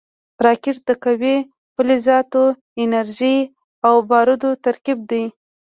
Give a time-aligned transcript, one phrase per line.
[0.45, 1.37] راکټ د قوي
[1.73, 2.43] فلزاتو،
[2.81, 3.37] انرژۍ
[3.87, 5.23] او بارودو ترکیب دی